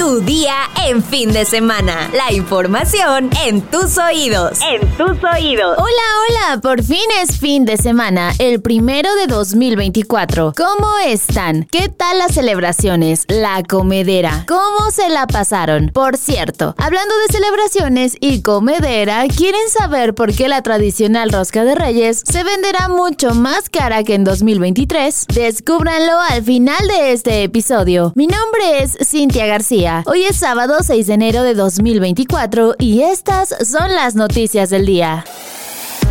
Tu 0.00 0.22
día 0.22 0.54
en 0.86 1.04
fin 1.04 1.30
de 1.30 1.44
semana. 1.44 2.08
La 2.14 2.32
información 2.32 3.28
en 3.44 3.60
tus 3.60 3.98
oídos. 3.98 4.58
En 4.62 4.80
tus 4.96 5.22
oídos. 5.22 5.76
Hola, 5.76 6.52
hola. 6.54 6.60
Por 6.62 6.82
fin 6.82 7.04
es 7.20 7.38
fin 7.38 7.66
de 7.66 7.76
semana, 7.76 8.32
el 8.38 8.62
primero 8.62 9.14
de 9.16 9.26
2024. 9.26 10.54
¿Cómo 10.56 10.88
están? 11.04 11.64
¿Qué 11.70 11.90
tal 11.90 12.16
las 12.16 12.32
celebraciones? 12.32 13.26
La 13.28 13.62
comedera. 13.62 14.46
¿Cómo 14.48 14.90
se 14.90 15.10
la 15.10 15.26
pasaron? 15.26 15.90
Por 15.92 16.16
cierto, 16.16 16.74
hablando 16.78 17.14
de 17.18 17.34
celebraciones 17.34 18.16
y 18.20 18.40
comedera, 18.40 19.24
¿quieren 19.28 19.68
saber 19.68 20.14
por 20.14 20.34
qué 20.34 20.48
la 20.48 20.62
tradicional 20.62 21.30
rosca 21.30 21.62
de 21.62 21.74
reyes 21.74 22.22
se 22.26 22.42
venderá 22.42 22.88
mucho 22.88 23.34
más 23.34 23.68
cara 23.68 24.02
que 24.02 24.14
en 24.14 24.24
2023? 24.24 25.26
Descúbranlo 25.34 26.18
al 26.30 26.42
final 26.42 26.88
de 26.88 27.12
este 27.12 27.42
episodio. 27.42 28.14
Mi 28.16 28.26
nombre 28.26 28.82
es 28.82 28.96
Cintia 29.06 29.44
García 29.44 29.89
Hoy 30.06 30.22
es 30.22 30.36
sábado 30.36 30.78
6 30.82 31.06
de 31.06 31.14
enero 31.14 31.42
de 31.42 31.54
2024 31.54 32.76
y 32.78 33.02
estas 33.02 33.54
son 33.66 33.92
las 33.94 34.14
noticias 34.14 34.70
del 34.70 34.86
día 34.86 35.24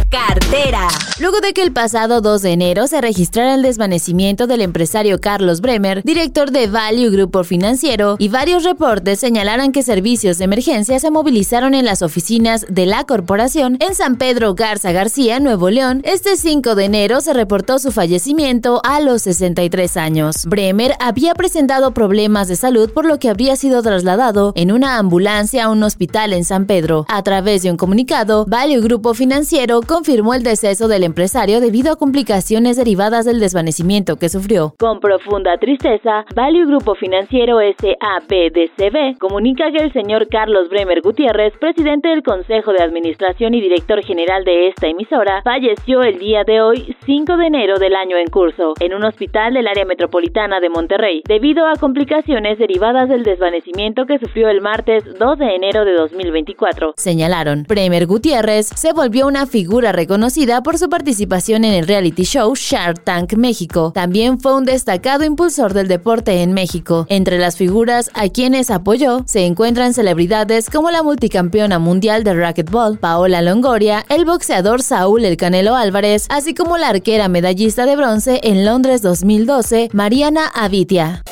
cartera. 0.09 0.87
Luego 1.19 1.39
de 1.39 1.53
que 1.53 1.61
el 1.61 1.71
pasado 1.71 2.21
2 2.21 2.41
de 2.41 2.51
enero 2.51 2.87
se 2.87 3.01
registrara 3.01 3.55
el 3.55 3.61
desvanecimiento 3.61 4.47
del 4.47 4.61
empresario 4.61 5.19
Carlos 5.19 5.61
Bremer, 5.61 6.01
director 6.03 6.51
de 6.51 6.67
Value 6.67 7.11
Grupo 7.11 7.43
Financiero, 7.43 8.15
y 8.19 8.29
varios 8.29 8.63
reportes 8.63 9.19
señalaran 9.19 9.71
que 9.71 9.83
servicios 9.83 10.37
de 10.37 10.45
emergencia 10.45 10.99
se 10.99 11.11
movilizaron 11.11 11.73
en 11.73 11.85
las 11.85 12.01
oficinas 12.01 12.65
de 12.69 12.85
la 12.85 13.03
corporación 13.03 13.77
en 13.79 13.95
San 13.95 14.15
Pedro 14.15 14.55
Garza 14.55 14.91
García, 14.91 15.39
Nuevo 15.39 15.69
León, 15.69 16.01
este 16.03 16.37
5 16.37 16.75
de 16.75 16.85
enero 16.85 17.21
se 17.21 17.33
reportó 17.33 17.77
su 17.77 17.91
fallecimiento 17.91 18.81
a 18.83 19.01
los 19.01 19.21
63 19.23 19.97
años. 19.97 20.45
Bremer 20.45 20.95
había 20.99 21.35
presentado 21.35 21.93
problemas 21.93 22.47
de 22.47 22.55
salud 22.55 22.89
por 22.91 23.05
lo 23.05 23.19
que 23.19 23.29
habría 23.29 23.55
sido 23.55 23.81
trasladado 23.83 24.53
en 24.55 24.71
una 24.71 24.97
ambulancia 24.97 25.65
a 25.65 25.69
un 25.69 25.83
hospital 25.83 26.33
en 26.33 26.45
San 26.45 26.65
Pedro. 26.65 27.05
A 27.09 27.21
través 27.23 27.63
de 27.63 27.71
un 27.71 27.77
comunicado, 27.77 28.45
Value 28.47 28.81
Grupo 28.81 29.13
Financiero 29.13 29.81
confirmó 29.99 30.33
el 30.33 30.43
deceso 30.43 30.87
del 30.87 31.03
empresario 31.03 31.59
debido 31.59 31.91
a 31.91 31.97
complicaciones 31.97 32.77
derivadas 32.77 33.25
del 33.25 33.41
desvanecimiento 33.41 34.15
que 34.15 34.29
sufrió. 34.29 34.73
Con 34.79 35.01
profunda 35.01 35.57
tristeza, 35.57 36.23
Value 36.33 36.67
Grupo 36.67 36.95
Financiero 36.95 37.57
SAPDCB 37.59 39.17
comunica 39.19 39.69
que 39.73 39.83
el 39.83 39.91
señor 39.91 40.29
Carlos 40.29 40.69
Bremer 40.69 41.01
Gutiérrez, 41.01 41.51
presidente 41.59 42.07
del 42.07 42.23
Consejo 42.23 42.71
de 42.71 42.81
Administración 42.81 43.53
y 43.55 43.59
director 43.59 44.01
general 44.01 44.45
de 44.45 44.69
esta 44.69 44.87
emisora, 44.87 45.41
falleció 45.43 46.01
el 46.03 46.17
día 46.17 46.45
de 46.45 46.61
hoy, 46.61 46.95
5 47.05 47.35
de 47.35 47.47
enero 47.47 47.77
del 47.77 47.93
año 47.93 48.15
en 48.15 48.27
curso, 48.27 48.75
en 48.79 48.93
un 48.93 49.03
hospital 49.03 49.53
del 49.53 49.67
área 49.67 49.83
metropolitana 49.83 50.61
de 50.61 50.69
Monterrey, 50.69 51.23
debido 51.27 51.67
a 51.67 51.75
complicaciones 51.75 52.57
derivadas 52.57 53.09
del 53.09 53.23
desvanecimiento 53.23 54.05
que 54.05 54.17
sufrió 54.17 54.47
el 54.47 54.61
martes 54.61 55.03
2 55.19 55.39
de 55.39 55.55
enero 55.55 55.83
de 55.83 55.91
2024. 55.95 56.93
Señalaron, 56.95 57.65
Bremer 57.67 58.05
Gutiérrez 58.05 58.67
se 58.67 58.93
volvió 58.93 59.27
una 59.27 59.45
figura 59.45 59.88
reconocida 59.91 60.63
por 60.63 60.77
su 60.77 60.89
participación 60.89 61.65
en 61.65 61.73
el 61.73 61.87
reality 61.87 62.23
show 62.23 62.53
Shark 62.55 63.03
Tank 63.03 63.33
México. 63.33 63.91
También 63.93 64.39
fue 64.39 64.55
un 64.55 64.65
destacado 64.65 65.23
impulsor 65.23 65.73
del 65.73 65.87
deporte 65.87 66.41
en 66.41 66.53
México. 66.53 67.05
Entre 67.09 67.37
las 67.37 67.57
figuras 67.57 68.11
a 68.13 68.29
quienes 68.29 68.71
apoyó 68.71 69.23
se 69.25 69.45
encuentran 69.45 69.93
celebridades 69.93 70.69
como 70.69 70.91
la 70.91 71.03
multicampeona 71.03 71.79
mundial 71.79 72.23
de 72.23 72.33
racquetball, 72.33 72.97
Paola 72.97 73.41
Longoria, 73.41 74.05
el 74.09 74.25
boxeador 74.25 74.81
Saúl 74.81 75.25
El 75.25 75.37
Canelo 75.37 75.75
Álvarez, 75.75 76.27
así 76.29 76.53
como 76.53 76.77
la 76.77 76.89
arquera 76.89 77.27
medallista 77.27 77.85
de 77.85 77.95
bronce 77.95 78.39
en 78.43 78.65
Londres 78.65 79.01
2012, 79.01 79.89
Mariana 79.93 80.47
Avitia. 80.53 81.23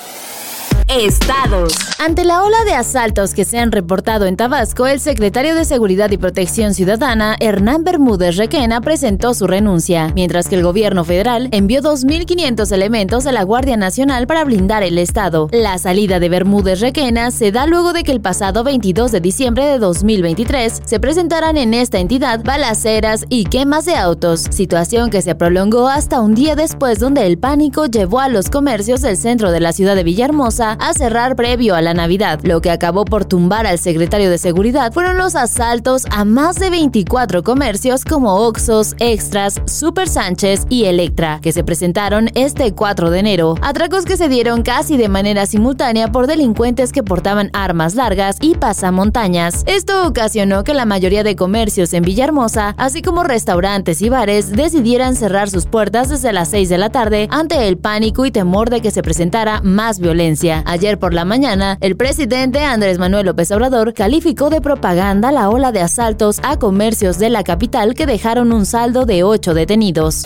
Estados. 0.90 1.74
Ante 2.00 2.24
la 2.24 2.44
ola 2.44 2.64
de 2.64 2.74
asaltos 2.74 3.34
que 3.34 3.44
se 3.44 3.60
han 3.60 3.74
reportado 3.74 4.26
en 4.26 4.38
Tabasco, 4.38 4.88
el 4.88 5.02
secretario 5.02 5.54
de 5.54 5.66
Seguridad 5.66 6.10
y 6.12 6.18
Protección 6.18 6.74
Ciudadana, 6.74 7.36
Hernán 7.42 7.84
Bermúdez 7.84 8.38
Requena, 8.38 8.80
presentó 8.80 9.34
su 9.34 9.48
renuncia, 9.48 10.14
mientras 10.16 10.48
que 10.48 10.56
el 10.56 10.64
gobierno 10.64 11.04
federal 11.04 11.50
envió 11.52 11.82
2.500 11.82 12.72
elementos 12.72 13.28
a 13.28 13.34
la 13.34 13.44
Guardia 13.44 13.76
Nacional 13.76 14.28
para 14.28 14.46
blindar 14.46 14.82
el 14.82 14.98
Estado. 14.98 15.50
La 15.52 15.78
salida 15.78 16.22
de 16.22 16.30
Bermúdez 16.30 16.80
Requena 16.80 17.32
se 17.32 17.52
da 17.52 17.68
luego 17.68 17.92
de 17.92 18.04
que 18.04 18.14
el 18.14 18.22
pasado 18.22 18.64
22 18.64 19.12
de 19.12 19.20
diciembre 19.20 19.66
de 19.66 19.80
2023 19.80 20.84
se 20.86 21.00
presentaran 21.02 21.58
en 21.58 21.74
esta 21.74 22.00
entidad 22.00 22.46
balaceras 22.46 23.26
y 23.28 23.44
quemas 23.44 23.84
de 23.84 23.98
autos, 23.98 24.48
situación 24.52 25.10
que 25.10 25.22
se 25.22 25.36
prolongó 25.36 25.90
hasta 25.90 26.22
un 26.22 26.34
día 26.34 26.56
después 26.56 27.00
donde 27.00 27.28
el 27.28 27.38
pánico 27.38 27.88
llevó 27.88 28.22
a 28.22 28.30
los 28.30 28.50
comercios 28.50 29.02
del 29.02 29.18
centro 29.18 29.52
de 29.52 29.60
la 29.60 29.74
ciudad 29.74 29.98
de 29.98 30.04
Villahermosa 30.04 30.77
a 30.80 30.94
cerrar 30.94 31.36
previo 31.36 31.76
a 31.76 31.82
la 31.82 31.94
Navidad. 31.94 32.40
Lo 32.44 32.62
que 32.62 32.72
acabó 32.72 33.06
por 33.06 33.26
tumbar 33.26 33.66
al 33.66 33.80
secretario 33.80 34.30
de 34.30 34.38
Seguridad 34.38 34.92
fueron 34.94 35.18
los 35.18 35.36
asaltos 35.36 36.06
a 36.12 36.26
más 36.26 36.56
de 36.56 36.70
24 36.70 37.44
comercios 37.44 38.06
como 38.06 38.36
Oxos, 38.36 38.96
Extras, 39.00 39.62
Super 39.66 40.08
Sánchez 40.08 40.66
y 40.70 40.86
Electra, 40.86 41.40
que 41.42 41.52
se 41.52 41.64
presentaron 41.64 42.30
este 42.36 42.74
4 42.74 43.10
de 43.10 43.20
enero. 43.20 43.56
Atracos 43.62 44.06
que 44.06 44.18
se 44.18 44.30
dieron 44.30 44.62
casi 44.62 44.98
de 44.98 45.10
manera 45.10 45.46
simultánea 45.46 46.12
por 46.12 46.28
delincuentes 46.28 46.92
que 46.92 47.04
portaban 47.04 47.50
armas 47.54 47.96
largas 47.96 48.38
y 48.42 48.56
pasamontañas. 48.56 49.64
Esto 49.66 50.08
ocasionó 50.08 50.64
que 50.64 50.74
la 50.74 50.86
mayoría 50.86 51.24
de 51.24 51.36
comercios 51.36 51.94
en 51.94 52.04
Villahermosa, 52.04 52.76
así 52.78 53.02
como 53.02 53.24
restaurantes 53.24 54.02
y 54.02 54.10
bares, 54.10 54.52
decidieran 54.52 55.16
cerrar 55.16 55.50
sus 55.50 55.66
puertas 55.66 56.10
desde 56.10 56.34
las 56.34 56.50
6 56.50 56.70
de 56.70 56.78
la 56.78 56.90
tarde 56.90 57.28
ante 57.32 57.68
el 57.68 57.78
pánico 57.78 58.26
y 58.26 58.32
temor 58.32 58.70
de 58.70 58.82
que 58.82 58.92
se 58.92 59.02
presentara 59.02 59.62
más 59.62 60.00
violencia. 60.00 60.64
Ayer 60.70 61.00
por 61.00 61.14
la 61.14 61.24
mañana, 61.24 61.78
el 61.80 61.96
presidente 61.96 62.60
Andrés 62.60 63.00
Manuel 63.00 63.28
López 63.28 63.50
Obrador 63.52 63.94
calificó 63.94 64.50
de 64.50 64.60
propaganda 64.60 65.32
la 65.32 65.50
ola 65.50 65.72
de 65.72 65.80
asaltos 65.80 66.42
a 66.44 66.60
comercios 66.60 67.18
de 67.20 67.30
la 67.30 67.46
capital 67.46 67.94
que 67.94 68.06
dejaron 68.06 68.52
un 68.52 68.66
saldo 68.66 69.06
de 69.06 69.24
ocho 69.24 69.54
detenidos. 69.54 70.26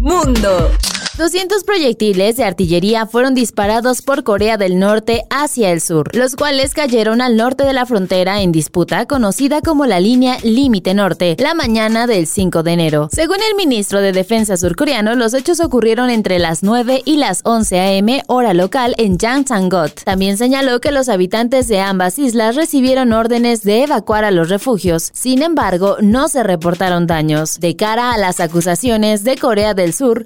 Mundo. 0.00 0.70
200 1.18 1.64
proyectiles 1.64 2.38
de 2.38 2.44
artillería 2.44 3.04
fueron 3.04 3.34
disparados 3.34 4.00
por 4.00 4.24
Corea 4.24 4.56
del 4.56 4.78
Norte 4.78 5.24
hacia 5.28 5.70
el 5.70 5.82
sur, 5.82 6.08
los 6.16 6.36
cuales 6.36 6.72
cayeron 6.72 7.20
al 7.20 7.36
norte 7.36 7.64
de 7.64 7.74
la 7.74 7.84
frontera 7.84 8.40
en 8.40 8.50
disputa 8.50 9.04
conocida 9.04 9.60
como 9.60 9.84
la 9.84 10.00
línea 10.00 10.38
Límite 10.42 10.94
Norte, 10.94 11.36
la 11.38 11.52
mañana 11.52 12.06
del 12.06 12.26
5 12.26 12.62
de 12.62 12.72
enero. 12.72 13.08
Según 13.12 13.36
el 13.46 13.56
ministro 13.56 14.00
de 14.00 14.12
Defensa 14.12 14.56
surcoreano, 14.56 15.14
los 15.14 15.34
hechos 15.34 15.60
ocurrieron 15.60 16.08
entre 16.08 16.38
las 16.38 16.62
9 16.62 17.02
y 17.04 17.18
las 17.18 17.42
11 17.44 17.78
a.m. 17.78 18.22
hora 18.28 18.54
local 18.54 18.94
en 18.96 19.18
Jangsangot. 19.18 20.04
También 20.04 20.38
señaló 20.38 20.80
que 20.80 20.92
los 20.92 21.10
habitantes 21.10 21.68
de 21.68 21.80
ambas 21.80 22.18
islas 22.18 22.56
recibieron 22.56 23.12
órdenes 23.12 23.62
de 23.62 23.82
evacuar 23.82 24.24
a 24.24 24.30
los 24.30 24.48
refugios. 24.48 25.10
Sin 25.12 25.42
embargo, 25.42 25.98
no 26.00 26.28
se 26.28 26.42
reportaron 26.42 27.06
daños. 27.06 27.60
De 27.60 27.76
cara 27.76 28.14
a 28.14 28.18
las 28.18 28.40
acusaciones 28.40 29.24
de 29.24 29.36
Corea 29.36 29.74
del 29.74 29.92
Sur, 29.92 30.24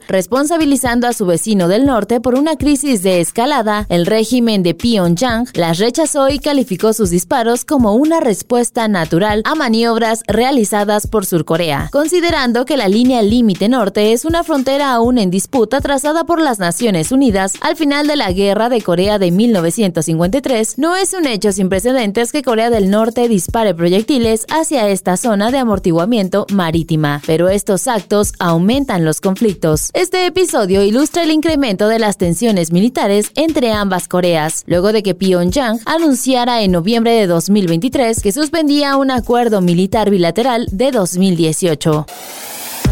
a 0.84 1.12
su 1.14 1.24
vecino 1.24 1.68
del 1.68 1.86
norte 1.86 2.20
por 2.20 2.34
una 2.34 2.56
crisis 2.56 3.02
de 3.02 3.20
escalada, 3.20 3.86
el 3.88 4.04
régimen 4.04 4.62
de 4.62 4.74
Pyongyang 4.74 5.46
las 5.54 5.78
rechazó 5.78 6.28
y 6.28 6.38
calificó 6.38 6.92
sus 6.92 7.08
disparos 7.08 7.64
como 7.64 7.94
una 7.94 8.20
respuesta 8.20 8.86
natural 8.86 9.40
a 9.46 9.54
maniobras 9.54 10.22
realizadas 10.26 11.06
por 11.06 11.24
Surcorea, 11.24 11.88
considerando 11.92 12.66
que 12.66 12.76
la 12.76 12.88
línea 12.88 13.22
límite 13.22 13.70
norte 13.70 14.12
es 14.12 14.26
una 14.26 14.44
frontera 14.44 14.92
aún 14.92 15.16
en 15.16 15.30
disputa 15.30 15.80
trazada 15.80 16.24
por 16.24 16.42
las 16.42 16.58
Naciones 16.58 17.10
Unidas 17.10 17.54
al 17.62 17.76
final 17.76 18.06
de 18.06 18.16
la 18.16 18.30
Guerra 18.32 18.68
de 18.68 18.82
Corea 18.82 19.18
de 19.18 19.30
1953, 19.30 20.76
no 20.76 20.94
es 20.94 21.14
un 21.14 21.26
hecho 21.26 21.52
sin 21.52 21.70
precedentes 21.70 22.32
que 22.32 22.42
Corea 22.42 22.68
del 22.68 22.90
Norte 22.90 23.28
dispare 23.28 23.74
proyectiles 23.74 24.44
hacia 24.50 24.90
esta 24.90 25.16
zona 25.16 25.50
de 25.50 25.58
amortiguamiento 25.58 26.46
marítima, 26.52 27.22
pero 27.26 27.48
estos 27.48 27.88
actos 27.88 28.34
aumentan 28.38 29.06
los 29.06 29.22
conflictos. 29.22 29.88
Este 29.94 30.26
episodio 30.26 30.65
ilustra 30.70 31.22
el 31.22 31.30
incremento 31.30 31.88
de 31.88 31.98
las 31.98 32.18
tensiones 32.18 32.72
militares 32.72 33.30
entre 33.34 33.72
ambas 33.72 34.08
Coreas, 34.08 34.64
luego 34.66 34.92
de 34.92 35.02
que 35.02 35.14
Pyongyang 35.14 35.80
anunciara 35.84 36.62
en 36.62 36.72
noviembre 36.72 37.12
de 37.12 37.26
2023 37.26 38.22
que 38.22 38.32
suspendía 38.32 38.96
un 38.96 39.10
acuerdo 39.10 39.60
militar 39.60 40.10
bilateral 40.10 40.66
de 40.70 40.90
2018 40.90 42.06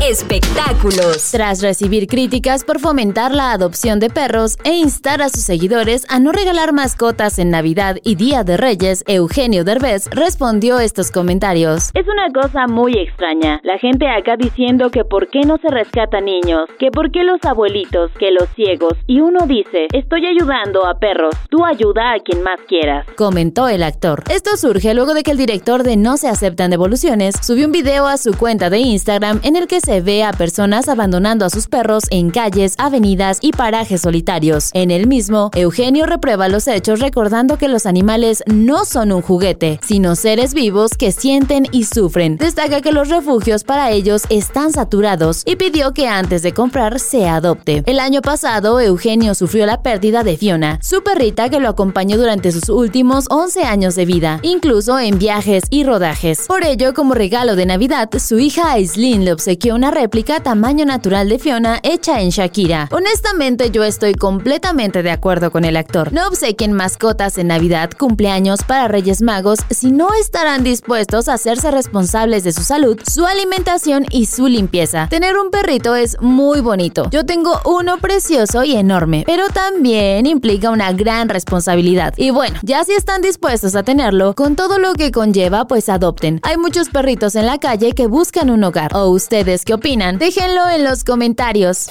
espectáculos. 0.02 1.30
Tras 1.30 1.62
recibir 1.62 2.06
críticas 2.06 2.64
por 2.64 2.80
fomentar 2.80 3.34
la 3.34 3.52
adopción 3.52 4.00
de 4.00 4.10
perros 4.10 4.56
e 4.64 4.72
instar 4.74 5.22
a 5.22 5.28
sus 5.28 5.42
seguidores 5.42 6.06
a 6.08 6.20
no 6.20 6.32
regalar 6.32 6.72
mascotas 6.72 7.38
en 7.38 7.50
Navidad 7.50 7.96
y 8.04 8.14
Día 8.14 8.44
de 8.44 8.56
Reyes, 8.56 9.04
Eugenio 9.06 9.64
Derbez 9.64 10.08
respondió 10.10 10.78
estos 10.80 11.10
comentarios. 11.10 11.90
Es 11.94 12.06
una 12.06 12.32
cosa 12.32 12.66
muy 12.66 12.92
extraña. 12.92 13.60
La 13.62 13.78
gente 13.78 14.08
acá 14.08 14.36
diciendo 14.36 14.90
que 14.90 15.04
por 15.04 15.28
qué 15.28 15.40
no 15.40 15.58
se 15.58 15.68
rescata 15.68 16.20
niños, 16.20 16.68
que 16.78 16.90
por 16.90 17.10
qué 17.12 17.22
los 17.22 17.42
abuelitos, 17.44 18.10
que 18.18 18.30
los 18.30 18.48
ciegos, 18.56 18.94
y 19.06 19.20
uno 19.20 19.46
dice, 19.46 19.86
estoy 19.92 20.26
ayudando 20.26 20.86
a 20.86 20.98
perros, 20.98 21.34
tú 21.50 21.64
ayuda 21.64 22.12
a 22.12 22.20
quien 22.20 22.42
más 22.42 22.60
quieras. 22.66 23.06
Comentó 23.16 23.68
el 23.68 23.82
actor. 23.82 24.24
Esto 24.30 24.56
surge 24.56 24.94
luego 24.94 25.14
de 25.14 25.22
que 25.22 25.30
el 25.30 25.38
director 25.38 25.82
de 25.82 25.96
No 25.96 26.16
se 26.16 26.28
aceptan 26.28 26.70
devoluciones 26.70 27.34
subió 27.42 27.66
un 27.66 27.72
video 27.72 28.06
a 28.06 28.16
su 28.16 28.36
cuenta 28.36 28.70
de 28.70 28.78
Instagram 28.78 29.40
en 29.42 29.56
el 29.56 29.66
que 29.66 29.80
se 29.84 30.00
ve 30.00 30.24
a 30.24 30.32
personas 30.32 30.88
abandonando 30.88 31.44
a 31.44 31.50
sus 31.50 31.66
perros 31.66 32.04
en 32.08 32.30
calles, 32.30 32.74
avenidas 32.78 33.38
y 33.42 33.52
parajes 33.52 34.00
solitarios. 34.00 34.70
En 34.72 34.90
el 34.90 35.06
mismo, 35.06 35.50
Eugenio 35.54 36.06
reprueba 36.06 36.48
los 36.48 36.66
hechos 36.68 37.00
recordando 37.00 37.58
que 37.58 37.68
los 37.68 37.84
animales 37.84 38.42
no 38.46 38.86
son 38.86 39.12
un 39.12 39.20
juguete, 39.20 39.78
sino 39.86 40.16
seres 40.16 40.54
vivos 40.54 40.92
que 40.98 41.12
sienten 41.12 41.66
y 41.70 41.84
sufren. 41.84 42.38
Destaca 42.38 42.80
que 42.80 42.92
los 42.92 43.10
refugios 43.10 43.62
para 43.64 43.90
ellos 43.90 44.22
están 44.30 44.72
saturados 44.72 45.42
y 45.44 45.56
pidió 45.56 45.92
que 45.92 46.08
antes 46.08 46.42
de 46.42 46.54
comprar 46.54 46.98
se 46.98 47.28
adopte. 47.28 47.82
El 47.84 48.00
año 48.00 48.22
pasado, 48.22 48.80
Eugenio 48.80 49.34
sufrió 49.34 49.66
la 49.66 49.82
pérdida 49.82 50.24
de 50.24 50.38
Fiona, 50.38 50.78
su 50.82 51.02
perrita 51.02 51.50
que 51.50 51.60
lo 51.60 51.68
acompañó 51.68 52.16
durante 52.16 52.52
sus 52.52 52.70
últimos 52.70 53.26
11 53.28 53.64
años 53.64 53.96
de 53.96 54.06
vida, 54.06 54.40
incluso 54.42 54.98
en 54.98 55.18
viajes 55.18 55.64
y 55.68 55.84
rodajes. 55.84 56.46
Por 56.48 56.64
ello, 56.64 56.94
como 56.94 57.12
regalo 57.12 57.54
de 57.54 57.66
Navidad, 57.66 58.08
su 58.18 58.38
hija 58.38 58.72
Aislinn 58.72 59.26
le 59.26 59.32
obsequió 59.32 59.73
una 59.74 59.90
réplica 59.90 60.40
tamaño 60.40 60.84
natural 60.84 61.28
de 61.28 61.38
Fiona 61.38 61.80
hecha 61.82 62.20
en 62.20 62.30
Shakira. 62.30 62.88
Honestamente, 62.92 63.70
yo 63.70 63.82
estoy 63.82 64.14
completamente 64.14 65.02
de 65.02 65.10
acuerdo 65.10 65.50
con 65.50 65.64
el 65.64 65.76
actor. 65.76 66.12
No 66.12 66.28
obsequien 66.28 66.72
mascotas 66.72 67.38
en 67.38 67.48
Navidad, 67.48 67.90
cumpleaños 67.98 68.62
para 68.62 68.86
Reyes 68.86 69.20
Magos 69.20 69.58
si 69.70 69.90
no 69.90 70.14
estarán 70.14 70.62
dispuestos 70.62 71.28
a 71.28 71.34
hacerse 71.34 71.72
responsables 71.72 72.44
de 72.44 72.52
su 72.52 72.62
salud, 72.62 72.98
su 73.04 73.26
alimentación 73.26 74.06
y 74.10 74.26
su 74.26 74.46
limpieza. 74.46 75.08
Tener 75.08 75.36
un 75.36 75.50
perrito 75.50 75.96
es 75.96 76.20
muy 76.20 76.60
bonito. 76.60 77.08
Yo 77.10 77.26
tengo 77.26 77.60
uno 77.64 77.98
precioso 77.98 78.62
y 78.62 78.76
enorme, 78.76 79.24
pero 79.26 79.48
también 79.48 80.26
implica 80.26 80.70
una 80.70 80.92
gran 80.92 81.28
responsabilidad. 81.28 82.14
Y 82.16 82.30
bueno, 82.30 82.58
ya 82.62 82.84
si 82.84 82.92
están 82.92 83.22
dispuestos 83.22 83.74
a 83.74 83.82
tenerlo, 83.82 84.34
con 84.34 84.54
todo 84.54 84.78
lo 84.78 84.94
que 84.94 85.10
conlleva, 85.10 85.66
pues 85.66 85.88
adopten. 85.88 86.38
Hay 86.42 86.58
muchos 86.58 86.90
perritos 86.90 87.34
en 87.34 87.46
la 87.46 87.58
calle 87.58 87.92
que 87.92 88.06
buscan 88.06 88.50
un 88.50 88.62
hogar. 88.62 88.94
¿O 88.94 89.08
ustedes 89.08 89.63
qué 89.64 89.74
opinan? 89.74 90.18
Déjenlo 90.18 90.68
en 90.70 90.84
los 90.84 91.04
comentarios. 91.04 91.88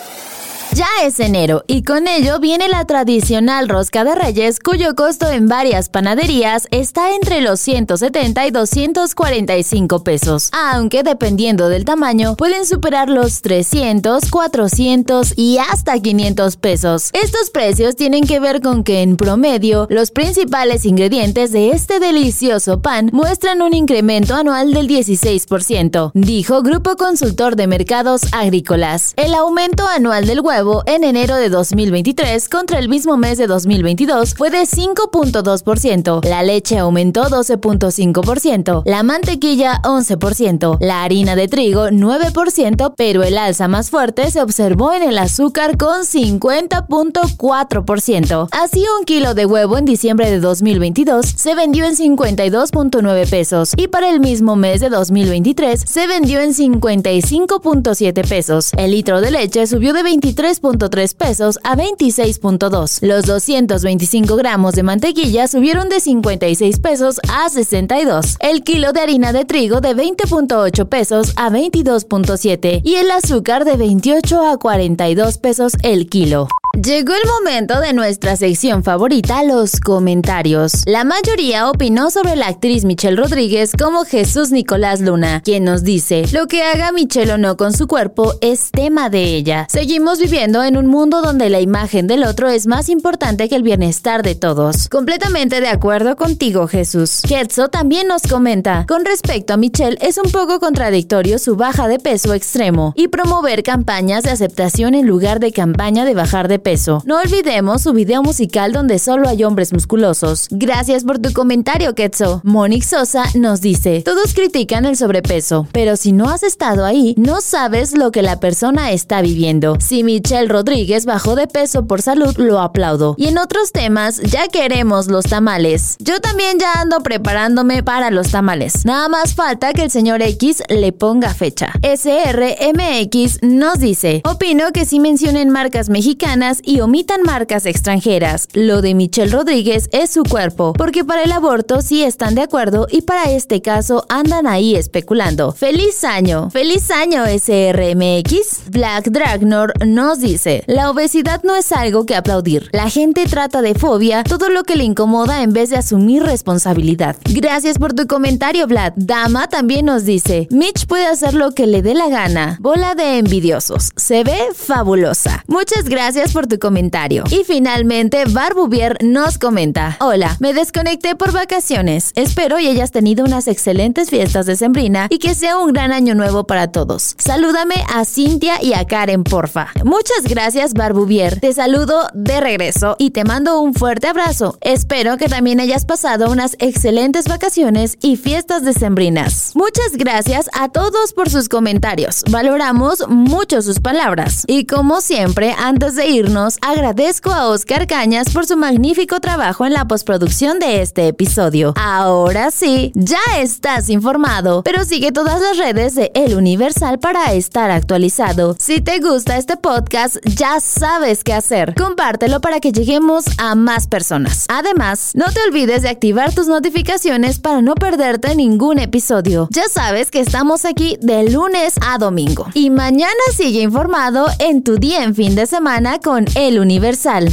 Ya 0.71 0.87
es 1.03 1.19
enero 1.19 1.63
y 1.67 1.83
con 1.83 2.07
ello 2.07 2.39
viene 2.39 2.67
la 2.67 2.85
tradicional 2.85 3.69
rosca 3.69 4.03
de 4.03 4.15
reyes 4.15 4.59
cuyo 4.59 4.95
costo 4.95 5.29
en 5.29 5.47
varias 5.47 5.89
panaderías 5.89 6.67
está 6.71 7.13
entre 7.13 7.41
los 7.41 7.59
170 7.59 8.47
y 8.47 8.51
245 8.51 10.03
pesos, 10.03 10.49
aunque 10.51 11.03
dependiendo 11.03 11.69
del 11.69 11.85
tamaño 11.85 12.35
pueden 12.35 12.65
superar 12.65 13.07
los 13.09 13.43
300, 13.43 14.31
400 14.31 15.33
y 15.37 15.59
hasta 15.59 15.99
500 15.99 16.57
pesos. 16.57 17.11
Estos 17.13 17.51
precios 17.51 17.95
tienen 17.95 18.23
que 18.25 18.39
ver 18.39 18.61
con 18.61 18.83
que 18.83 19.03
en 19.03 19.15
promedio 19.15 19.85
los 19.91 20.09
principales 20.09 20.85
ingredientes 20.85 21.51
de 21.51 21.69
este 21.69 21.99
delicioso 21.99 22.81
pan 22.81 23.11
muestran 23.13 23.61
un 23.61 23.75
incremento 23.75 24.33
anual 24.33 24.73
del 24.73 24.87
16%, 24.87 26.11
dijo 26.15 26.63
Grupo 26.63 26.95
Consultor 26.95 27.55
de 27.55 27.67
Mercados 27.67 28.23
Agrícolas. 28.31 29.13
El 29.17 29.35
aumento 29.35 29.87
anual 29.87 30.25
del 30.25 30.41
huevo 30.41 30.62
en 30.85 31.03
enero 31.03 31.35
de 31.35 31.49
2023 31.49 32.47
contra 32.47 32.79
el 32.79 32.87
mismo 32.87 33.17
mes 33.17 33.37
de 33.37 33.47
2022 33.47 34.33
fue 34.33 34.49
de 34.49 34.61
5.2%, 34.61 36.25
la 36.25 36.41
leche 36.41 36.77
aumentó 36.77 37.23
12.5%, 37.23 38.83
la 38.85 39.03
mantequilla 39.03 39.81
11%, 39.83 40.77
la 40.79 41.03
harina 41.03 41.35
de 41.35 41.49
trigo 41.49 41.89
9%, 41.89 42.93
pero 42.95 43.23
el 43.23 43.37
alza 43.37 43.67
más 43.67 43.89
fuerte 43.89 44.31
se 44.31 44.41
observó 44.41 44.93
en 44.93 45.03
el 45.03 45.17
azúcar 45.17 45.75
con 45.75 46.03
50.4%. 46.03 48.47
Así 48.51 48.85
un 48.97 49.03
kilo 49.03 49.33
de 49.33 49.45
huevo 49.45 49.77
en 49.77 49.83
diciembre 49.83 50.31
de 50.31 50.39
2022 50.39 51.25
se 51.25 51.55
vendió 51.55 51.83
en 51.83 51.97
52.9 51.97 53.29
pesos 53.29 53.73
y 53.75 53.89
para 53.89 54.09
el 54.09 54.21
mismo 54.21 54.55
mes 54.55 54.79
de 54.79 54.87
2023 54.87 55.83
se 55.85 56.07
vendió 56.07 56.39
en 56.39 56.53
55.7 56.53 58.29
pesos. 58.29 58.71
El 58.77 58.91
litro 58.91 59.19
de 59.19 59.31
leche 59.31 59.67
subió 59.67 59.91
de 59.91 60.03
23 60.03 60.42
3.3 60.43 61.15
pesos 61.15 61.57
a 61.63 61.77
26.2. 61.77 62.99
Los 63.01 63.25
225 63.25 64.35
gramos 64.35 64.75
de 64.75 64.83
mantequilla 64.83 65.47
subieron 65.47 65.87
de 65.87 66.01
56 66.01 66.79
pesos 66.79 67.21
a 67.29 67.47
62. 67.47 68.35
El 68.41 68.63
kilo 68.63 68.91
de 68.91 68.99
harina 68.99 69.31
de 69.31 69.45
trigo 69.45 69.79
de 69.79 69.95
20.8 69.95 70.89
pesos 70.89 71.31
a 71.37 71.49
22.7 71.49 72.81
y 72.83 72.95
el 72.95 73.09
azúcar 73.11 73.63
de 73.63 73.77
28 73.77 74.45
a 74.45 74.57
42 74.57 75.37
pesos 75.37 75.77
el 75.81 76.09
kilo. 76.09 76.49
Llegó 76.81 77.13
el 77.13 77.29
momento 77.29 77.79
de 77.81 77.93
nuestra 77.93 78.35
sección 78.35 78.83
favorita, 78.83 79.43
los 79.43 79.79
comentarios. 79.79 80.81
La 80.87 81.03
mayoría 81.03 81.69
opinó 81.69 82.09
sobre 82.09 82.35
la 82.35 82.47
actriz 82.47 82.83
Michelle 82.83 83.15
Rodríguez 83.15 83.73
como 83.77 84.05
Jesús 84.05 84.49
Nicolás 84.49 84.99
Luna, 84.99 85.43
quien 85.45 85.65
nos 85.65 85.83
dice, 85.83 86.25
lo 86.33 86.47
que 86.47 86.63
haga 86.63 86.91
Michelle 86.91 87.33
o 87.33 87.37
no 87.37 87.57
con 87.57 87.73
su 87.73 87.85
cuerpo 87.85 88.33
es 88.41 88.71
tema 88.71 89.11
de 89.11 89.35
ella. 89.35 89.67
Seguimos 89.69 90.17
viviendo 90.17 90.63
en 90.63 90.75
un 90.75 90.87
mundo 90.87 91.21
donde 91.21 91.51
la 91.51 91.61
imagen 91.61 92.07
del 92.07 92.23
otro 92.23 92.49
es 92.49 92.65
más 92.65 92.89
importante 92.89 93.47
que 93.47 93.55
el 93.55 93.61
bienestar 93.61 94.23
de 94.23 94.33
todos. 94.33 94.89
Completamente 94.89 95.61
de 95.61 95.67
acuerdo 95.67 96.15
contigo, 96.15 96.67
Jesús. 96.67 97.21
Ketzo 97.21 97.69
también 97.69 98.07
nos 98.07 98.23
comenta, 98.23 98.87
con 98.87 99.05
respecto 99.05 99.53
a 99.53 99.57
Michelle, 99.57 99.99
es 100.01 100.17
un 100.17 100.31
poco 100.31 100.59
contradictorio 100.59 101.37
su 101.37 101.55
baja 101.55 101.87
de 101.87 101.99
peso 101.99 102.33
extremo 102.33 102.93
y 102.95 103.09
promover 103.09 103.61
campañas 103.61 104.23
de 104.23 104.31
aceptación 104.31 104.95
en 104.95 105.05
lugar 105.05 105.39
de 105.39 105.51
campaña 105.51 106.03
de 106.03 106.15
bajar 106.15 106.47
de 106.47 106.62
peso. 106.63 107.03
No 107.05 107.19
olvidemos 107.19 107.83
su 107.83 107.93
video 107.93 108.23
musical 108.23 108.71
donde 108.73 108.97
solo 108.97 109.29
hay 109.29 109.43
hombres 109.43 109.73
musculosos. 109.73 110.47
Gracias 110.49 111.03
por 111.03 111.19
tu 111.19 111.31
comentario, 111.33 111.93
Ketso. 111.93 112.41
Monique 112.43 112.85
Sosa 112.85 113.25
nos 113.35 113.61
dice, 113.61 114.01
todos 114.03 114.33
critican 114.33 114.85
el 114.85 114.97
sobrepeso, 114.97 115.67
pero 115.71 115.95
si 115.97 116.11
no 116.11 116.29
has 116.29 116.43
estado 116.43 116.85
ahí, 116.85 117.13
no 117.17 117.41
sabes 117.41 117.95
lo 117.95 118.11
que 118.11 118.21
la 118.21 118.39
persona 118.39 118.91
está 118.91 119.21
viviendo. 119.21 119.77
Si 119.79 120.03
Michelle 120.03 120.47
Rodríguez 120.47 121.05
bajó 121.05 121.35
de 121.35 121.47
peso 121.47 121.85
por 121.85 122.01
salud, 122.01 122.35
lo 122.37 122.59
aplaudo. 122.59 123.15
Y 123.17 123.27
en 123.27 123.37
otros 123.37 123.71
temas, 123.71 124.21
ya 124.21 124.47
queremos 124.47 125.07
los 125.07 125.25
tamales. 125.25 125.97
Yo 125.99 126.19
también 126.19 126.59
ya 126.59 126.73
ando 126.81 127.01
preparándome 127.01 127.83
para 127.83 128.09
los 128.11 128.31
tamales. 128.31 128.85
Nada 128.85 129.09
más 129.09 129.35
falta 129.35 129.73
que 129.73 129.83
el 129.83 129.91
señor 129.91 130.21
X 130.21 130.63
le 130.69 130.91
ponga 130.91 131.33
fecha. 131.33 131.73
SRMX 131.81 133.43
nos 133.43 133.79
dice, 133.79 134.21
opino 134.25 134.71
que 134.71 134.85
si 134.85 134.99
mencionen 134.99 135.49
marcas 135.49 135.89
mexicanas, 135.89 136.52
y 136.63 136.81
omitan 136.81 137.23
marcas 137.23 137.65
extranjeras. 137.65 138.47
Lo 138.53 138.81
de 138.81 138.93
Michelle 138.93 139.31
Rodríguez 139.31 139.89
es 139.91 140.09
su 140.09 140.23
cuerpo, 140.23 140.73
porque 140.73 141.03
para 141.03 141.23
el 141.23 141.31
aborto 141.31 141.81
sí 141.81 142.03
están 142.03 142.35
de 142.35 142.41
acuerdo 142.41 142.87
y 142.89 143.01
para 143.01 143.31
este 143.31 143.61
caso 143.61 144.05
andan 144.09 144.47
ahí 144.47 144.75
especulando. 144.75 145.53
¡Feliz 145.53 146.03
año! 146.03 146.49
¡Feliz 146.49 146.91
año 146.91 147.23
SRMX! 147.25 148.69
Black 148.69 149.09
Dragnor 149.09 149.73
nos 149.85 150.19
dice, 150.19 150.63
la 150.67 150.89
obesidad 150.89 151.41
no 151.43 151.55
es 151.55 151.71
algo 151.71 152.05
que 152.05 152.15
aplaudir. 152.15 152.69
La 152.71 152.89
gente 152.89 153.25
trata 153.25 153.61
de 153.61 153.75
fobia 153.75 154.23
todo 154.23 154.49
lo 154.49 154.63
que 154.63 154.75
le 154.75 154.83
incomoda 154.83 155.43
en 155.43 155.53
vez 155.53 155.69
de 155.69 155.77
asumir 155.77 156.23
responsabilidad. 156.23 157.15
Gracias 157.25 157.77
por 157.77 157.93
tu 157.93 158.07
comentario, 158.07 158.67
Vlad. 158.67 158.93
Dama 158.95 159.47
también 159.47 159.85
nos 159.85 160.05
dice, 160.05 160.47
Mitch 160.51 160.87
puede 160.87 161.05
hacer 161.05 161.33
lo 161.33 161.53
que 161.53 161.67
le 161.67 161.81
dé 161.81 161.93
la 161.93 162.09
gana. 162.09 162.57
Bola 162.59 162.95
de 162.95 163.17
envidiosos. 163.17 163.91
Se 163.95 164.23
ve 164.23 164.39
fabulosa. 164.55 165.43
Muchas 165.47 165.85
gracias 165.85 166.33
por 166.33 166.42
tu 166.47 166.59
comentario. 166.59 167.23
Y 167.29 167.43
finalmente, 167.43 168.23
Barbuvier 168.25 168.97
nos 169.03 169.37
comenta: 169.37 169.97
Hola, 169.99 170.37
me 170.39 170.53
desconecté 170.53 171.15
por 171.15 171.31
vacaciones. 171.31 172.11
Espero 172.15 172.59
y 172.59 172.67
hayas 172.67 172.91
tenido 172.91 173.25
unas 173.25 173.47
excelentes 173.47 174.09
fiestas 174.09 174.45
de 174.45 174.55
Sembrina 174.55 175.07
y 175.09 175.19
que 175.19 175.35
sea 175.35 175.57
un 175.57 175.73
gran 175.73 175.91
año 175.91 176.15
nuevo 176.15 176.45
para 176.45 176.71
todos. 176.71 177.15
Salúdame 177.17 177.75
a 177.93 178.05
Cintia 178.05 178.61
y 178.61 178.73
a 178.73 178.85
Karen, 178.85 179.23
porfa. 179.23 179.69
Muchas 179.83 180.23
gracias, 180.23 180.73
Barbuvier. 180.73 181.39
Te 181.39 181.53
saludo 181.53 182.07
de 182.13 182.39
regreso 182.41 182.95
y 182.99 183.11
te 183.11 183.23
mando 183.23 183.59
un 183.61 183.73
fuerte 183.73 184.07
abrazo. 184.07 184.57
Espero 184.61 185.17
que 185.17 185.27
también 185.27 185.59
hayas 185.59 185.85
pasado 185.85 186.31
unas 186.31 186.55
excelentes 186.59 187.27
vacaciones 187.27 187.97
y 188.01 188.17
fiestas 188.17 188.63
decembrinas. 188.63 189.51
Muchas 189.55 189.97
gracias 189.97 190.49
a 190.53 190.69
todos 190.69 191.13
por 191.13 191.29
sus 191.29 191.49
comentarios. 191.49 192.23
Valoramos 192.29 193.07
mucho 193.07 193.61
sus 193.61 193.79
palabras. 193.79 194.43
Y 194.47 194.65
como 194.65 195.01
siempre, 195.01 195.55
antes 195.57 195.95
de 195.95 196.07
irnos, 196.07 196.32
agradezco 196.61 197.31
a 197.31 197.47
Oscar 197.47 197.85
Cañas 197.85 198.31
por 198.33 198.47
su 198.47 198.57
magnífico 198.57 199.19
trabajo 199.19 199.67
en 199.67 199.73
la 199.73 199.85
postproducción 199.85 200.57
de 200.57 200.81
este 200.81 201.07
episodio. 201.07 201.73
Ahora 201.75 202.49
sí, 202.49 202.91
ya 202.95 203.19
estás 203.37 203.89
informado, 203.89 204.63
pero 204.63 204.83
sigue 204.83 205.11
todas 205.11 205.39
las 205.39 205.57
redes 205.57 205.93
de 205.93 206.11
El 206.15 206.35
Universal 206.35 206.97
para 206.97 207.33
estar 207.33 207.69
actualizado. 207.69 208.55
Si 208.59 208.81
te 208.81 208.99
gusta 208.99 209.37
este 209.37 209.57
podcast, 209.57 210.17
ya 210.25 210.59
sabes 210.59 211.23
qué 211.23 211.33
hacer. 211.33 211.75
Compártelo 211.75 212.41
para 212.41 212.59
que 212.59 212.71
lleguemos 212.71 213.25
a 213.37 213.53
más 213.53 213.85
personas. 213.85 214.45
Además, 214.49 215.11
no 215.13 215.25
te 215.31 215.39
olvides 215.47 215.83
de 215.83 215.89
activar 215.89 216.33
tus 216.33 216.47
notificaciones 216.47 217.37
para 217.37 217.61
no 217.61 217.75
perderte 217.75 218.35
ningún 218.35 218.79
episodio. 218.79 219.49
Ya 219.51 219.65
sabes 219.69 220.09
que 220.09 220.19
estamos 220.19 220.65
aquí 220.65 220.97
de 220.99 221.29
lunes 221.29 221.75
a 221.85 221.99
domingo. 221.99 222.47
Y 222.55 222.71
mañana 222.71 223.13
sigue 223.35 223.61
informado 223.61 224.25
en 224.39 224.63
tu 224.63 224.77
día 224.77 225.03
en 225.03 225.13
fin 225.13 225.35
de 225.35 225.45
semana 225.45 225.99
con 226.23 226.41
el 226.41 226.59
Universal. 226.59 227.29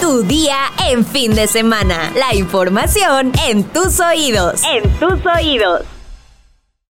Tu 0.00 0.22
día 0.22 0.56
en 0.88 1.04
fin 1.04 1.34
de 1.34 1.46
semana. 1.46 2.12
La 2.14 2.34
información 2.34 3.32
en 3.48 3.64
tus 3.64 4.00
oídos. 4.00 4.62
En 4.64 4.88
tus 4.98 5.24
oídos. 5.26 5.95